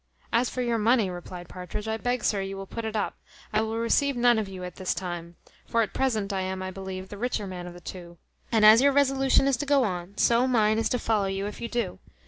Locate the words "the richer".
7.09-7.45